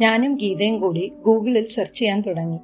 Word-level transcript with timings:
ഞാനും 0.00 0.34
ഗീതയും 0.34 0.80
കൂടി 0.80 1.12
ഗൂഗിളിൽ 1.26 1.66
സെർച്ച് 1.66 1.98
ചെയ്യാൻ 1.98 2.20
തുടങ്ങി. 2.20 2.58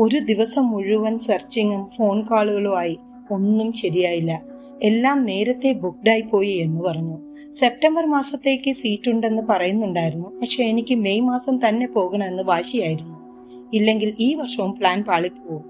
ഒരു 0.00 0.18
ദിവസം 0.18 0.66
മുഴുവൻ 0.66 1.18
സെർച്ചിങ്ങും 1.18 1.88
ഫോൺ 1.96 2.22
കോളുകളുമായി 2.22 2.98
ഒന്നും 3.30 3.72
ശരിയായില്ല. 3.72 4.42
എല്ലാം 4.82 5.24
നേരത്തെ 5.24 5.72
ബുക്ക്ഡായി 5.72 6.20
പോയി 6.20 6.48
എന്ന് 6.48 6.80
പറഞ്ഞു. 6.80 7.18
സെപ്റ്റംബർ 7.50 8.06
മാസത്തേക്ക് 8.06 8.72
സീറ്റ് 8.72 9.10
ഉണ്ടെന്ന് 9.10 9.42
പറയുന്നുണ്ടായിരുന്നു. 9.48 10.40
പക്ഷെ 10.40 10.62
എനിക്ക് 10.62 10.94
മെയ് 10.94 11.20
മാസം 11.20 11.68
തന്നെ 11.68 11.86
പോകണമെന്ന് 11.86 12.42
വാശിയായിരുന്നു. 12.42 13.16
ഇല്ലെങ്കിൽ 13.74 14.14
ഈ 14.20 14.34
വർഷവും 14.34 14.72
പ്ലാൻ 14.72 15.04
പാളിപ്പോവും. 15.04 15.64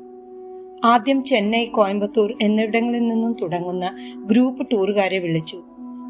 ആദ്യം 0.84 1.24
ചെന്നൈ 1.24 1.64
കോയമ്പത്തൂർ 1.64 2.34
എന്നിവിടങ്ങളിൽ 2.42 3.06
നിന്നും 3.06 3.36
തുടങ്ങുന്ന 3.42 3.96
ഗ്രൂപ്പ് 4.26 4.66
ടൂറുകാരെ 4.72 5.18
വിളിച്ചു. 5.18 5.56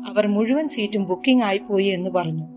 അവർ 0.09 0.27
മുഴുവൻ 0.27 0.69
സീറ്റും 0.69 1.05
ബുക്കിംഗ് 1.05 1.45
ആയിപ്പോയി 1.45 1.85
എന്ന് 1.85 2.11
പറഞ്ഞു. 2.11 2.56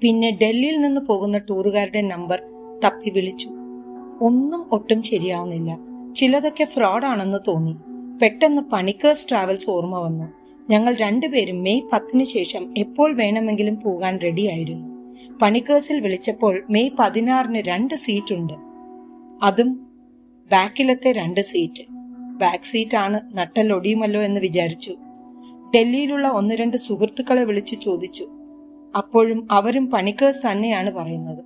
പിന്നെ 0.00 0.38
ഡൽഹിയിൽ 0.42 0.80
നിന്ന് 0.80 1.00
പോകുന്ന 1.00 1.38
ടൂറുകാരുടെ 1.38 2.00
നമ്പർ 2.00 2.42
തപ്പി 2.84 3.10
വിളിച്ചു. 3.10 3.50
ഒന്നും 4.22 4.66
ഒട്ടും 4.72 5.02
ശരിയാവുന്നില്ല. 5.02 5.78
ചിലതൊക്കെ 6.16 6.64
ഫ്രോഡ് 6.64 7.06
ആണെന്ന് 7.06 7.38
തോന്നി. 7.48 7.76
പെട്ടെന്ന് 8.22 8.62
പണിക്കേഴ്സ് 8.62 9.28
ട്രാവൽസ് 9.28 9.70
ഓർമ്മ 9.70 9.98
വന്നു. 9.98 10.24
ഞങ്ങൾ 10.70 10.94
രണ്ടുപേരും 10.94 11.62
മെയ് 11.62 11.80
പത്തിന് 11.92 12.24
ശേഷം 12.24 12.74
എപ്പോൾ 12.78 13.16
വേണമെങ്കിലും 13.16 13.80
പോകാൻ 13.80 14.18
റെഡിയായിരുന്നു. 14.22 15.14
പണിക്കേഴ്സിൽ 15.42 16.00
വിളിച്ചപ്പോൾ 16.00 16.66
മെയ് 16.70 16.90
പതിനാറിന് 16.98 17.62
രണ്ട് 17.66 17.94
സീറ്റ് 17.94 18.34
ഉണ്ട് 18.34 18.52
അതും 19.42 19.86
ബാക്കിലത്തെ 20.52 21.12
രണ്ട് 21.12 21.40
സീറ്റ്. 21.40 21.82
ബാക്ക് 22.38 22.64
സീറ്റ് 22.64 22.96
ആണ് 22.96 23.20
നട്ടലൊടിയുമല്ലോ 23.38 24.22
എന്ന് 24.22 24.40
വിചാരിച്ചു. 24.40 24.96
ഡൽഹിയിലുള്ള 25.74 26.28
ഒന്ന് 26.28 26.54
രണ്ട് 26.54 26.76
സുഹൃത്തുക്കളെ 26.76 27.44
വിളിച്ചു 27.44 27.74
ചോദിച്ചു. 27.74 28.30
അപ്പോഴും 28.96 29.48
അവരും 29.50 29.90
പണിക്കേഴ്സ് 29.90 30.52
തന്നെയാണ് 30.52 30.90
പറയുന്നത്. 30.90 31.44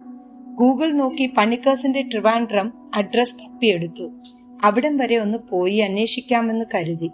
ഗൂഗിൾ 0.55 0.93
നോക്കി 0.93 1.31
പണിക്കേഴ്സിന്റെ 1.37 2.03
ട്രിവാൻഡ്രം 2.03 2.73
അഡ്രസ് 2.95 3.35
തപ്പിയെടുത്തു. 3.35 4.11
അവിടം 4.65 4.97
വരെ 4.97 5.17
ഒന്ന് 5.17 5.39
പോയി 5.39 5.77
അന്വേഷിക്കാമെന്ന് 5.77 6.65
കരുതി. 6.75 7.11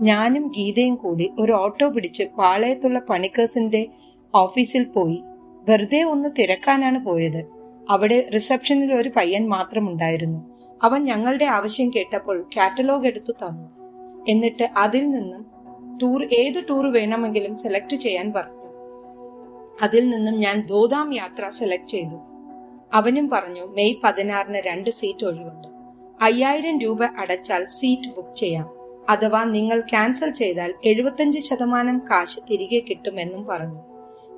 ഞാനും 0.00 0.52
ഗീതയും 0.56 0.94
കൂടി 0.94 1.32
ഒരു 1.38 1.52
ഓട്ടോ 1.52 1.88
പിടിച്ച് 1.88 2.22
പാളയത്തുള്ള 2.22 2.98
പണിക്കേഴ്സിന്റെ 2.98 3.86
ഓഫീസിൽ 4.34 4.84
പോയി. 4.84 5.22
വെറുതെ 5.68 6.02
ഒന്ന് 6.02 6.28
തിരക്കാനാണ് 6.38 7.04
പോയത്. 7.04 7.46
അവിടെ 7.90 8.28
റിസപ്ഷനിൽ 8.34 8.94
ഒരു 8.94 9.10
പയ്യൻ 9.16 9.48
മാത്രമുണ്ടായിരുന്നു. 9.48 10.52
അവൻ 10.82 11.04
ഞങ്ങളുടെ 11.04 11.44
ആവശ്യം 11.44 11.92
കേട്ടപ്പോൾ 11.96 12.48
കാറ്റലോഗ് 12.56 13.06
എടുത്തു 13.06 13.32
തന്നു. 13.32 13.68
എന്നിട്ട് 14.28 14.68
അതിൽ 14.76 15.10
നിന്നും 15.10 15.46
ടൂർ 15.98 16.28
ഏത് 16.32 16.64
ടൂർ 16.70 16.92
വേണമെങ്കിലും 16.92 17.56
സെലക്ട് 17.56 17.96
ചെയ്യാൻ 17.96 18.32
പറഞ്ഞു. 18.32 18.61
അതിൽ 19.82 20.08
നിന്നും 20.08 20.34
ഞാൻ 20.34 20.66
ദോദാം 20.66 21.14
യാത്ര 21.14 21.48
സെലക്ട് 21.48 21.88
ചെയ്തു. 21.88 22.20
അവനും 22.92 23.28
പറഞ്ഞു 23.28 23.66
മെയ് 23.66 23.94
പതിനാറിന് 24.04 24.58
രണ്ട് 24.58 24.90
സീറ്റ് 24.90 25.26
ഒഴിവുണ്ട്. 25.26 25.68
അയ്യായിരം 26.22 26.80
രൂപ 26.80 27.04
അടച്ചാൽ 27.04 27.64
സീറ്റ് 27.64 28.14
ബുക്ക് 28.16 28.36
ചെയ്യാം. 28.36 28.70
അഥവാ 29.08 29.44
നിങ്ങൾ 29.44 29.80
ക്യാൻസൽ 29.80 30.30
ചെയ്താൽ 30.30 30.74
എഴുപത്തഞ്ച് 30.84 31.38
ശതമാനം 31.38 31.98
കാശ് 31.98 32.40
തിരികെ 32.50 32.82
കിട്ടുമെന്നും 32.90 33.46
പറഞ്ഞു. 33.46 33.80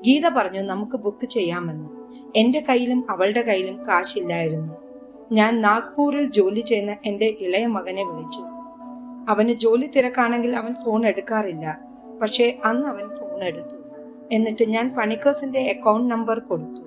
ഗീത 0.01 0.29
പറഞ്ഞു 0.29 0.61
നമുക്ക് 0.61 0.97
ബുക്ക് 0.97 1.27
ചെയ്യാമെന്ന്. 1.27 1.89
എന്റെ 2.37 2.61
കയ്യിലും 2.61 3.07
അവളുടെ 3.11 3.43
കയ്യിലും 3.43 3.87
കാശില്ലായിരുന്നു. 3.89 4.75
ഞാൻ 5.33 5.61
നാഗ്പൂരിൽ 5.61 6.31
ജോലി 6.31 6.61
ചെയ്യുന്ന 6.61 6.97
എന്റെ 7.05 7.37
ഇളയ 7.41 7.67
മകനെ 7.67 8.05
വിളിച്ചു. 8.05 8.41
അവന് 9.29 9.53
ജോലി 9.53 9.87
തിരക്കാണെങ്കിൽ 9.87 10.57
അവൻ 10.57 10.75
ഫോൺ 10.75 11.07
എടുക്കാറില്ല. 11.07 11.81
പക്ഷേ 12.23 12.59
അന്ന് 12.65 12.87
അവൻ 12.87 13.09
ഫോൺ 13.09 13.45
എടുത്തു. 13.45 13.84
എന്നിട്ട് 14.33 14.69
ഞാൻ 14.69 14.95
പണിക്കേഴ്സിന്റെ 14.99 15.71
അക്കൗണ്ട് 15.71 16.15
നമ്പർ 16.15 16.39
കൊടുത്തു. 16.39 16.83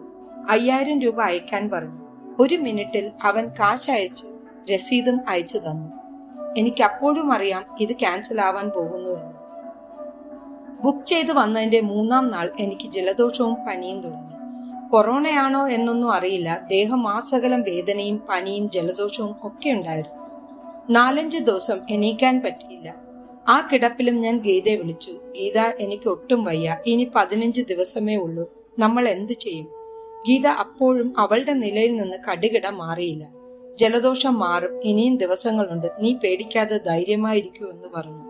അയ്യായിരം 0.50 1.02
രൂപ 1.02 1.22
അയക്കാൻ 1.22 1.70
പറഞ്ഞു. 1.70 2.08
ഒരു 2.40 2.56
മിനിറ്റിൽ 2.56 3.12
അവൻ 3.24 3.48
കാശ് 3.48 3.92
അയച്ചു 3.92 4.28
രസീതും 4.74 5.20
അയച്ചു 5.30 5.58
തന്നു. 5.58 5.98
എനിക്ക് 6.58 6.84
അപ്പോഴും 6.84 7.34
അറിയാം 7.34 7.66
ഇത് 7.80 7.92
ക്യാൻസൽ 7.92 8.42
ആവാൻ 8.42 8.70
പോകുന്നു 8.70 9.10
എന്ന്. 9.10 9.38
ബുക്ക് 10.84 11.06
ചെയ്ത് 11.06 11.32
വന്നതിന്റെ 11.32 11.82
മൂന്നാം 11.82 12.28
നാൾ 12.28 12.52
എനിക്ക് 12.60 12.92
ജലദോഷവും 12.92 13.56
പനിയും 13.68 14.02
തുടങ്ങി. 14.02 14.38
കൊറോണയാണോ 14.90 15.68
എന്നൊന്നും 15.68 16.12
അറിയില്ല. 16.12 16.68
ദേഹം 16.68 16.90
ദേഹമാസകലം 16.90 17.62
വേദനയും 17.62 18.22
പനിയും 18.30 18.70
ജലദോഷവും 18.70 19.36
ഒക്കെ 19.44 19.70
ഉണ്ടായിരുന്നു. 19.70 20.28
നാലഞ്ച് 20.90 21.38
ദിവസം 21.38 21.80
എണീക്കാൻ 21.90 22.42
പറ്റിയില്ല. 22.46 23.07
ആ 23.50 23.70
കിടപ്പിലും 23.74 24.16
ഞാൻ 24.16 24.38
ഗീതയെ 24.38 24.76
വിളിച്ചു 24.76 25.12
ഗീത 25.12 25.60
എനിക്ക് 25.60 26.10
ഒട്ടും 26.10 26.44
വയ്യ. 26.44 26.78
ഇനി 26.86 27.12
പതിനഞ്ച് 27.16 27.62
ദിവസമേ 27.62 28.16
ഉള്ളൂ. 28.16 28.52
നമ്മൾ 28.80 29.08
എന്തു 29.08 29.34
ചെയ്യും? 29.34 29.66
ഗീത 30.28 30.48
അപ്പോഴും 30.48 31.14
അവളുടെ 31.18 31.54
നിലയിൽ 31.54 31.96
നിന്ന് 31.96 32.18
കടുകിട 32.32 32.68
മാറിയില്ല. 32.70 33.30
ജലദോഷം 33.76 34.40
മാറും. 34.40 34.84
ഇനിയും 34.84 35.18
ദിവസങ്ങളുണ്ട്. 35.18 35.88
നീ 36.00 36.14
പേടിക്കാതെ 36.14 36.78
ധൈര്യമായിരിക്കൂ 36.78 37.66
എന്ന് 37.66 37.88
പറഞ്ഞു. 37.96 38.24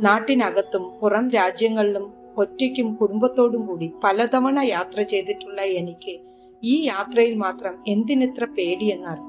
നാട്ടിനകത്തും 0.00 0.92
പുറം 1.00 1.30
രാജ്യങ്ങളിലും 1.30 2.12
ഒറ്റയ്ക്കും 2.36 2.94
കുടുംബത്തോടും 2.94 3.66
കൂടി 3.66 3.90
പലതവണ 4.04 4.58
യാത്ര 4.60 5.02
ചെയ്തിട്ടുള്ള 5.02 5.60
എനിക്ക് 5.60 6.20
ഈ 6.64 6.86
യാത്രയിൽ 6.86 7.34
മാത്രം 7.34 7.84
എന്തിനിത്ര 7.88 8.44
പേടിയെന്നറി 8.44 9.20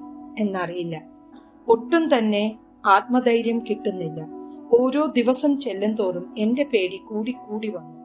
എന്നറിയില്ല. 0.41 1.03
ഒട്ടും 1.68 2.18
തന്നെ 2.18 2.56
ആത്മധൈര്യം 2.85 3.59
കിട്ടുന്നില്ല. 3.70 4.42
ഓരോ 4.79 5.06
ദിവസം 5.06 5.59
ചെല്ലും 5.59 5.95
തോറും 5.95 6.35
എന്റെ 6.38 6.63
പേടി 6.63 6.97
കൂടി 6.97 7.31
കൂടി 7.31 7.69
വന്നു. 7.69 7.97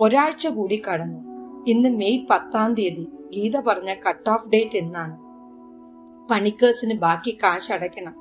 ഒരാഴ്ച 0.00 0.48
കൂടി 0.48 0.82
കടന്നു. 0.92 1.18
ഇന്ന് 1.66 1.88
മെയ് 1.88 2.26
പത്താം 2.30 2.74
തീയതി. 2.74 3.08
ഗീത 3.34 3.60
പറഞ്ഞ 3.60 3.94
കട്ട് 4.08 4.30
ഓഫ് 4.30 4.48
ഡേറ്റ് 4.48 4.76
എന്നാണ്. 4.76 5.18
പണിക്കേഴ്സിന് 6.28 6.94
ബാക്കി 6.94 7.38
കാശ് 7.42 7.72
അടയ്ക്കണം. 7.72 8.14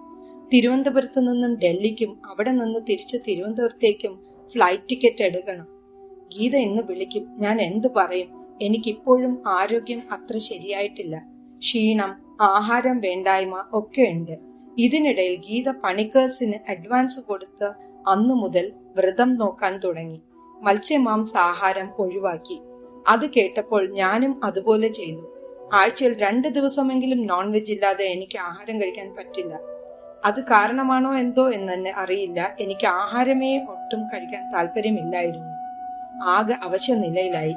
തിരുവനന്തപുരത്ത് 0.54 1.20
നിന്നും 1.20 1.56
ഡൽഹിക്കും 1.56 2.22
അവിടെ 2.26 2.52
നിന്ന് 2.52 2.80
തിരിച്ച് 2.90 3.18
തിരുവനന്തപുരത്തേക്കും 3.28 4.20
ഫ്ലൈറ്റ് 4.54 4.90
ടിക്കറ്റ് 4.90 5.24
എടുക്കണം. 5.24 5.68
ഗീത 6.38 6.56
ഇന്ന് 6.56 6.82
വിളിക്കും. 6.82 7.28
ഞാൻ 7.38 7.62
എന്തു 7.62 7.88
പറയും? 7.96 8.46
എനിക്കിപ്പോഴും 8.62 9.44
ആരോഗ്യം 9.48 10.02
അത്ര 10.12 10.38
ശരിയായിട്ടില്ല. 10.38 11.24
ക്ഷീണം 11.58 12.16
ആഹാരം 12.42 13.00
വേണ്ടായ്മ 13.00 13.64
ഒക്കെ 13.74 14.02
ഉണ്ട്. 14.02 14.55
ഇതിനിടയിൽ 14.78 15.36
ഗീത 15.36 15.70
പണിക്കേഴ്സിന് 15.72 16.72
അഡ്വാൻസ് 16.72 17.20
കൊടുത്ത് 17.20 17.72
അന്നു 18.08 18.34
മുതൽ 18.34 18.74
വ്രതം 18.96 19.36
നോക്കാൻ 19.36 19.78
തുടങ്ങി. 19.78 20.22
മത്സ്യമാംസ 20.62 21.38
ആഹാരം 21.38 21.92
ഒഴിവാക്കി. 22.00 22.62
അത് 23.08 23.30
കേട്ടപ്പോൾ 23.30 23.92
ഞാനും 23.92 24.46
അതുപോലെ 24.46 24.88
ചെയ്തു. 24.88 25.32
ആഴ്ചയിൽ 25.74 26.20
രണ്ട് 26.20 26.48
ദിവസമെങ്കിലും 26.48 27.28
നോൺ 27.28 27.52
വെജ് 27.52 27.72
ഇല്ലാതെ 27.72 28.06
എനിക്ക് 28.06 28.38
ആഹാരം 28.38 28.82
കഴിക്കാൻ 28.82 29.16
പറ്റില്ല. 29.16 29.60
അത് 30.26 30.44
കാരണമാണോ 30.44 31.18
എന്തോ 31.18 31.50
എന്നെ 31.50 31.94
അറിയില്ല. 31.96 32.56
എനിക്ക് 32.60 32.88
ആഹാരമേ 32.88 33.58
ഒട്ടും 33.58 34.08
കഴിക്കാൻ 34.08 34.50
താല്പര്യമില്ലായിരുന്നു. 34.54 35.56
ആകെ 36.24 36.54
അവശ്യ 36.64 36.96
നിലയിലായി 36.96 37.56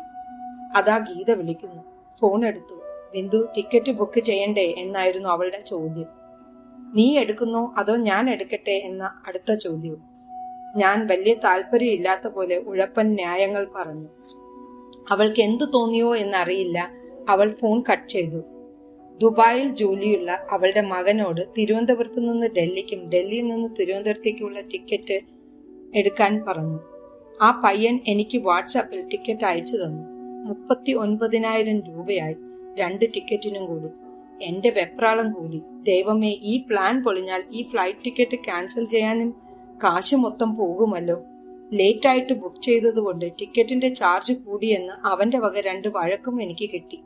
അതാ 0.76 0.98
ഗീത 0.98 1.30
വിളിക്കുന്നു. 1.30 1.82
ഫോൺ 2.20 2.44
എടുത്തു 2.44 2.82
ബിന്ദു 3.12 3.48
ടിക്കറ്റ് 3.56 3.92
ബുക്ക് 3.92 4.20
ചെയ്യണ്ടേ? 4.20 4.74
എന്നായിരുന്നു 4.78 5.28
അവളുടെ 5.28 5.60
ചോദ്യം. 5.60 6.17
നീ 6.94 7.18
എടുക്കുന്നോ 7.18 7.74
അതോ 7.76 7.96
ഞാൻ 7.96 8.30
എടുക്കട്ടെ 8.30 8.70
എന്ന 8.70 9.10
അടുത്ത 9.26 9.54
ചോദ്യവും. 9.54 10.02
ഞാൻ 10.76 11.06
വലിയ 11.06 11.34
താല്പര്യം 11.34 11.92
ഇല്ലാത്ത 11.92 12.28
പോലെ 12.28 12.58
ഉഴപ്പൻ 12.58 13.14
ന്യായങ്ങൾ 13.14 13.68
പറഞ്ഞു. 13.76 14.08
അവൾക്ക് 15.10 15.40
എന്തു 15.40 15.64
തോന്നിയോ 15.64 16.16
എന്നറിയില്ല. 16.16 16.90
അവൾ 17.28 17.54
ഫോൺ 17.54 17.82
കട്ട് 17.92 18.08
ചെയ്തു. 18.08 18.42
ദുബായിൽ 19.22 19.68
ജോലിയുള്ള 19.68 20.46
അവളുടെ 20.50 20.80
മകനോട് 20.80 21.40
തിരുവനന്തപുരത്ത് 21.58 22.18
നിന്ന് 22.18 22.46
ഡൽഹിക്കും 22.46 23.08
ഡൽഹിയിൽ 23.08 23.46
നിന്ന് 23.46 23.68
തിരുവനന്തപുരത്തേക്കുള്ള 23.80 24.60
ടിക്കറ്റ് 24.60 25.20
എടുക്കാൻ 25.94 26.44
പറഞ്ഞു. 26.48 26.80
ആ 27.42 27.60
പയ്യൻ 27.64 28.00
എനിക്ക് 28.06 28.38
വാട്സാപ്പിൽ 28.38 29.08
ടിക്കറ്റ് 29.08 29.44
അയച്ചു 29.44 29.76
തന്നു. 29.76 30.02
മുപ്പത്തി 30.48 30.92
ഒൻപതിനായിരം 30.92 31.80
രൂപയായി. 31.80 32.36
രണ്ട് 32.78 33.04
ടിക്കറ്റിനും 33.04 33.66
കൂടി. 33.66 33.88
എന്റെ 34.42 34.70
വെപ്രാളം 34.70 35.32
കൂടി. 35.32 35.62
ദൈവമേ 35.90 36.30
ഈ 36.52 36.54
പ്ലാൻ 36.68 36.94
പൊളിഞ്ഞാൽ 37.02 37.42
ഈ 37.50 37.62
ഫ്ലൈറ്റ് 37.70 38.04
ടിക്കറ്റ് 38.04 38.38
ക്യാൻസൽ 38.46 38.84
ചെയ്യാനും 38.84 39.30
കാശ് 39.84 40.16
മൊത്തം 40.24 40.50
പോകുമല്ലോ. 40.56 41.16
ലേറ്റ് 41.72 42.08
ആയിട്ട് 42.08 42.34
ബുക്ക് 42.42 42.62
ചെയ്തതുകൊണ്ട് 42.62 43.26
ടിക്കറ്റിന്റെ 43.40 43.88
ചാർജ് 44.00 44.34
കൂടിയെന്ന് 44.44 44.94
അവന്റെ 45.06 45.38
വക 45.38 45.60
രണ്ട് 45.60 45.88
വഴക്കും 45.96 46.36
എനിക്ക് 46.42 46.66
കിട്ടി. 46.74 46.98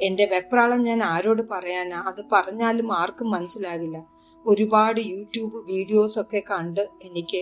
എന്റെ 0.00 0.24
വെപ്രാളം 0.32 0.80
ഞാൻ 0.82 1.00
ആരോട് 1.12 1.42
പറയാനാ? 1.52 1.98
അത് 2.10 2.22
പറഞ്ഞാലും 2.32 2.88
ആർക്കും 2.92 3.28
മനസ്സിലാകില്ല. 3.30 3.98
ഒരുപാട് 4.44 5.00
യൂട്യൂബ് 5.12 5.58
വീഡിയോസ് 5.70 6.16
ഒക്കെ 6.20 6.40
കണ്ട് 6.50 6.82
എനിക്ക് 7.02 7.40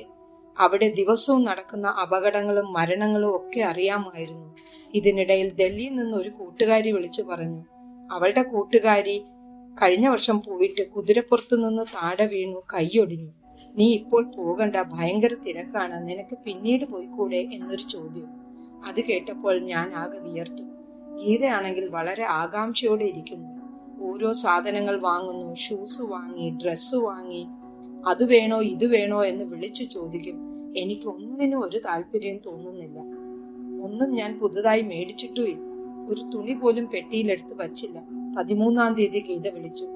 അവിടെ 0.56 0.88
ദിവസവും 0.98 1.40
നടക്കുന്ന 1.44 1.86
അപകടങ്ങളും 2.02 2.68
മരണങ്ങളും 2.72 3.30
ഒക്കെ 3.36 3.60
അറിയാമായിരുന്നു. 3.70 4.48
ഇതിനിടയിൽ 4.94 5.48
ഡൽഹിയിൽ 5.60 5.94
നിന്ന് 5.94 6.16
ഒരു 6.16 6.30
കൂട്ടുകാരി 6.38 6.90
വിളിച്ചു 6.90 7.22
പറഞ്ഞു 7.22 7.62
അവളുടെ 8.10 8.42
കൂട്ടുകാരി 8.42 9.16
കഴിഞ്ഞ 9.82 10.08
വർഷം 10.08 10.38
പോയിട്ട് 10.38 10.90
കുതിരപ്പുറത്തു 10.90 11.56
നിന്ന് 11.56 11.82
താഴെ 11.82 12.26
വീണു 12.26 12.62
കൈയൊടിഞ്ഞു 12.74 13.30
നീ 13.76 13.92
ഇപ്പോൾ 13.92 14.30
പോകണ്ട 14.36 14.76
ഭയങ്കര 14.76 15.34
തിരക്കാണ് 15.46 16.08
നിനക്ക് 16.08 16.38
പിന്നീട് 16.38 16.84
പോയിക്കൂടെ? 16.84 17.36
എന്നൊരു 17.36 17.82
ചോദ്യം. 17.82 18.26
അത് 18.86 19.00
കേട്ടപ്പോൾ 19.00 19.60
ഞാൻ 19.60 19.94
ആകെ 19.94 20.18
വിയർത്തു. 20.18 20.62
ഗീതയാണെങ്കിൽ 21.16 21.88
വളരെ 21.88 22.22
ആകാംക്ഷയോടെ 22.22 23.04
ഇരിക്കുന്നു. 23.04 23.48
ഓരോ 24.06 24.32
സാധനങ്ങൾ 24.32 25.00
വാങ്ങുന്നു 25.00 25.54
ഷൂസ് 25.54 26.02
വാങ്ങി 26.02 26.50
ഡ്രസ്സ് 26.50 26.94
വാങ്ങി. 26.94 27.46
അത് 28.06 28.24
വേണോ 28.24 28.62
ഇത് 28.62 28.86
വേണോ? 28.86 29.24
എന്ന് 29.24 29.44
വിളിച്ചു 29.44 29.84
ചോദിക്കും. 29.84 30.36
എനിക്ക് 30.76 31.08
ഒന്നിനും 31.08 31.64
ഒരു 31.64 31.78
താല്പര്യം 31.78 32.38
തോന്നുന്നില്ല. 32.46 32.98
ഒന്നും 33.84 34.10
ഞാൻ 34.10 34.38
പുതുതായി 34.38 34.82
മേടിച്ചിട്ടുമില്ല. 34.82 35.74
ഒരു 36.08 36.30
തുണി 36.34 36.52
പോലും 36.52 36.86
പെട്ടിയിലെടുത്ത് 36.86 37.62
വച്ചില്ല. 37.62 38.13
പതിമൂന്നാം 38.36 38.94
തീയതി 38.94 39.24
ഗീത 39.28 39.48
വിളിച്ചു. 39.48 39.86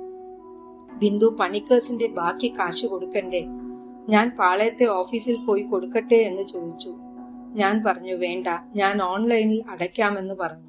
ബിന്ദു 0.93 1.37
പണിക്കേഴ്സിന്റെ 1.40 2.06
ബാക്കി 2.06 2.55
കാശ് 2.58 2.87
കൊടുക്കണ്ടേ? 2.87 3.46
ഞാൻ 4.08 4.37
പാളയത്തെ 4.38 4.85
ഓഫീസിൽ 4.85 5.37
പോയി 5.37 5.62
കൊടുക്കട്ടെ 5.62 6.14
എന്ന് 6.14 6.43
ചോദിച്ചു. 6.43 6.96
ഞാൻ 7.55 7.82
പറഞ്ഞു 7.87 8.14
വേണ്ട 8.14 8.46
ഞാൻ 8.76 9.02
ഓൺലൈനിൽ 9.02 9.64
അടയ്ക്കാമെന്ന് 9.70 10.35
പറഞ്ഞു. 10.35 10.69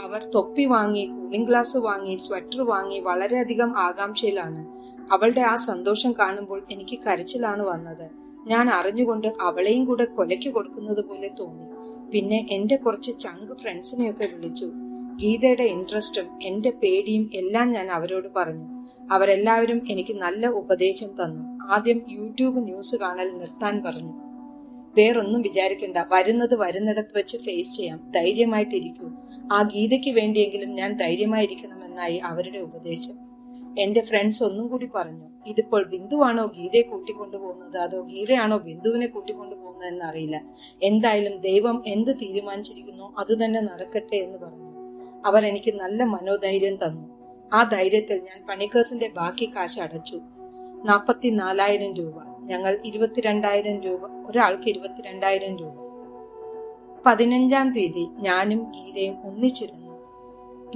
അവർ 0.00 0.30
തൊപ്പി 0.34 0.64
വാങ്ങി 0.64 1.04
കൂളിംഗ് 1.06 1.48
ഗ്ലാസ് 1.48 1.76
വാങ്ങി 1.76 2.14
സ്വെറ്റർ 2.14 2.62
വാങ്ങി 2.62 3.00
വളരെയധികം 3.00 3.78
ആകാംക്ഷയിലാണ്. 3.78 4.66
അവളുടെ 5.12 5.40
ആ 5.40 5.56
സന്തോഷം 5.56 6.12
കാണുമ്പോൾ 6.12 6.62
എനിക്ക് 6.70 6.98
കരച്ചിലാണ് 6.98 7.62
വന്നത്. 7.62 8.10
ഞാൻ 8.46 8.68
അറിഞ്ഞുകൊണ്ട് 8.68 9.28
അവളെയും 9.40 9.84
കൂടെ 9.84 10.04
കൊലയ്ക്ക് 10.04 10.48
കൊടുക്കുന്നത് 10.48 11.04
പോലെ 11.04 11.30
തോന്നി. 11.40 11.66
പിന്നെ 12.10 12.46
എന്റെ 12.50 12.76
കുറച്ച് 12.76 13.18
ചങ്ക് 13.18 13.58
ഫ്രണ്ട്സിനെയൊക്കെ 13.58 14.28
വിളിച്ചു. 14.34 14.72
ഗീതയുടെ 15.16 15.62
ഇൻട്രസ്റ്റും 15.62 16.38
എന്റെ 16.42 16.70
പേടിയും 16.70 17.30
എല്ലാം 17.34 17.72
ഞാൻ 17.72 17.90
അവരോട് 17.90 18.28
പറഞ്ഞു. 18.36 18.86
അവരെല്ലാവരും 19.12 19.82
എനിക്ക് 19.90 20.14
നല്ല 20.14 20.46
ഉപദേശം 20.46 21.06
തന്നു. 21.06 21.64
ആദ്യം 21.72 22.02
യൂട്യൂബ് 22.10 22.64
ന്യൂസ് 22.64 22.96
കാണൽ 22.96 23.38
നിർത്താൻ 23.38 23.82
പറഞ്ഞു. 23.84 24.12
വേറൊന്നും 24.96 25.42
വിചാരിക്കണ്ട. 25.42 25.96
വരുന്നത് 26.12 26.54
വരുന്നിടത്ത് 26.54 27.18
വെച്ച് 27.18 27.36
ഫേസ് 27.36 27.76
ചെയ്യാം. 27.76 28.12
ധൈര്യമായിട്ടിരിക്കൂ. 28.14 29.10
ആ 29.52 29.62
ഗീതയ്ക്ക് 29.62 30.10
വേണ്ടിയെങ്കിലും 30.10 30.74
ഞാൻ 30.74 30.96
ധൈര്യമായിരിക്കണമെന്നായി 30.96 32.16
അവരുടെ 32.16 32.58
ഉപദേശം. 32.58 33.26
എന്റെ 33.78 34.00
ഫ്രണ്ട്സ് 34.00 34.44
ഒന്നും 34.44 34.66
കൂടി 34.66 34.88
പറഞ്ഞു. 34.94 35.24
ഇതിപ്പോൾ 35.46 35.84
ബിന്ദുവാണോ 35.84 36.46
ഗീതയെ 36.46 36.82
കൂട്ടിക്കൊണ്ടുപോകുന്നത്? 36.82 37.78
അതോ 37.78 38.00
ഗീതയാണോ 38.00 38.58
ബിന്ദുവിനെ 38.58 39.06
കൂട്ടിക്കൊണ്ടുപോകുന്നത് 39.06 39.88
എന്നറിയില്ല 39.88 40.44
എന്തായാലും 40.82 41.40
ദൈവം 41.40 41.82
എന്ത് 41.86 42.16
തീരുമാനിച്ചിരിക്കുന്നു 42.16 43.14
അത് 43.18 43.44
തന്നെ 43.44 43.60
നടക്കട്ടെ 43.60 44.16
എന്ന് 44.16 44.38
പറഞ്ഞു. 44.38 44.65
അവർ 45.26 45.46
എനിക്ക് 45.46 45.74
നല്ല 45.74 46.04
മനോധൈര്യം 46.04 46.76
തന്നു. 46.76 47.16
ആ 47.52 47.62
ധൈര്യത്തിൽ 47.62 48.18
ഞാൻ 48.18 48.46
പണിക്കേഴ്സിന്റെ 48.50 49.08
ബാക്കി 49.08 49.52
കാശ് 49.56 49.80
അടച്ചു. 49.80 50.20
നാൽപ്പത്തി 50.84 51.28
നാലായിരം 51.28 51.94
രൂപ. 51.94 52.14
ഞങ്ങൾ 52.40 52.78
ഇരുപത്തിരണ്ടായിരം 52.84 53.80
രൂപ. 53.80 54.00
ഒരാൾക്ക് 54.28 54.68
ഇരുപത്തിരണ്ടായിരം 54.68 55.56
രൂപ. 55.56 55.86
പതിനഞ്ചാം 57.06 57.72
തീയതി 57.72 58.06
ഞാനും 58.18 58.62
ഗീതയും 58.70 59.16
ഒന്നിച്ചിരുന്നു. 59.24 59.86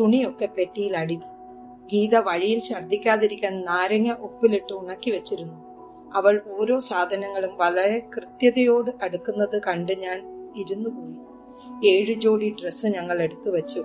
തുണിയൊക്കെ 0.01 0.47
പെട്ടിയിൽ 0.47 0.97
അടുക്കി 0.97 1.31
ഗീത 1.93 2.17
വഴിയിൽ 2.17 2.63
ഛർദിക്കാതിരിക്കാൻ 2.63 3.65
നാരങ്ങ 3.65 4.13
ഉപ്പിലിട്ട് 4.13 4.73
ഉണക്കി 4.73 5.11
വെച്ചിരുന്നു. 5.11 5.71
അവൾ 6.15 6.43
ഓരോ 6.59 6.79
സാധനങ്ങളും 6.79 7.57
വളരെ 7.57 8.03
കൃത്യതയോട് 8.17 8.91
അടുക്കുന്നത് 9.03 9.63
കണ്ട് 9.63 9.93
ഞാൻ 9.99 10.19
ഇരുന്നു 10.57 10.91
പോയി 10.91 11.17
ഏഴ് 11.91 12.15
ജോഡി 12.15 12.57
ഡ്രസ്സ് 12.63 12.87
ഞങ്ങൾ 12.87 13.23
എടുത്തു 13.23 13.51
വെച്ചു. 13.51 13.85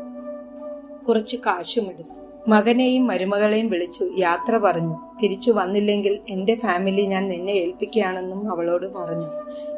കുറച്ച് 1.07 1.37
കാശും 1.37 1.89
എടുത്തു 1.89 2.25
മകനെയും 2.47 3.07
മരുമകളെയും 3.07 3.69
വിളിച്ചു 3.69 4.09
യാത്ര 4.17 4.57
പറഞ്ഞു. 4.57 4.97
തിരിച്ചു 5.23 5.51
വന്നില്ലെങ്കിൽ 5.51 6.19
എന്റെ 6.29 6.55
ഫാമിലി 6.55 7.01
ഞാൻ 7.01 7.27
നിന്നെ 7.27 7.51
ഏൽപ്പിക്കുകയാണെന്നും 7.51 8.51
അവളോട് 8.51 8.93
പറഞ്ഞു. 8.93 9.29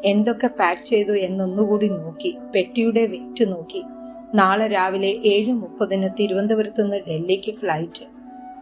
എന്തൊക്കെ 0.05 0.47
പാക്ക് 0.47 0.85
ചെയ്തു 0.85 1.11
എന്നൊന്നുകൂടി 1.11 1.87
നോക്കി 1.89 2.37
പെട്ടിയുടെ 2.55 3.05
വെയിറ്റ് 3.05 3.51
നോക്കി. 3.51 3.83
നാളെ 4.35 4.67
രാവിലെ 4.67 5.07
ഏഴ് 5.07 5.51
മുപ്പതിന് 5.51 6.09
തിരുവനന്തപുരത്ത് 6.19 6.81
നിന്ന് 6.81 6.97
ഡൽഹിക്ക് 6.97 7.55
ഫ്ലൈറ്റ് 7.55 8.05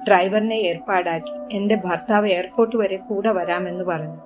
ഡ്രൈവറിനെ 0.07 0.55
ഏർപ്പാടാക്കി. 0.55 1.55
എന്റെ 1.55 1.75
ഭർത്താവ് 1.75 2.27
എയർപോർട്ട് 2.27 2.75
വരെ 2.75 2.97
കൂടെ 2.97 3.31
വരാമെന്ന് 3.31 3.83
പറഞ്ഞു. 3.83 4.17